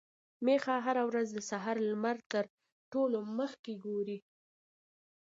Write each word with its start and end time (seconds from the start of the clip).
ميښه 0.45 0.75
هره 0.85 1.03
ورځ 1.09 1.27
د 1.33 1.39
سهار 1.49 1.77
لمر 1.89 2.17
تر 2.31 2.45
ټولو 2.91 3.17
مخکې 3.37 3.73
ګوري. 3.85 4.17